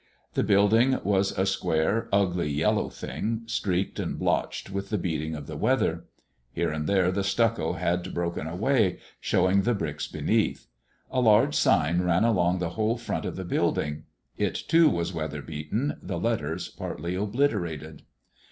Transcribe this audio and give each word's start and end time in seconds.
The 0.33 0.41
building 0.41 0.97
was 1.03 1.37
a 1.37 1.45
square, 1.45 2.09
ugly, 2.11 2.49
yellow 2.49 2.89
thing, 2.89 3.43
streaked 3.45 3.99
and 3.99 4.17
blotched 4.17 4.71
with 4.71 4.89
the 4.89 4.97
beating 4.97 5.35
of 5.35 5.45
the 5.45 5.55
weather. 5.55 6.05
Here 6.51 6.71
and 6.71 6.87
there 6.87 7.11
the 7.11 7.23
stucco 7.23 7.73
had 7.73 8.11
broken 8.11 8.47
away, 8.47 8.97
showing 9.19 9.61
the 9.61 9.75
bricks 9.75 10.07
beneath. 10.07 10.65
A 11.11 11.21
large 11.21 11.53
sign 11.53 12.01
ran 12.01 12.23
along 12.23 12.57
the 12.57 12.69
whole 12.69 12.97
front 12.97 13.25
of 13.25 13.35
the 13.35 13.45
building. 13.45 14.05
It, 14.39 14.55
too, 14.55 14.89
was 14.89 15.13
weather 15.13 15.43
beaten, 15.43 15.99
the 16.01 16.17
letters 16.17 16.67
partly 16.67 17.13
obliterated. 17.13 18.01